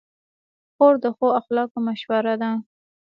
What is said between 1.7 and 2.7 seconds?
مشهوره ده.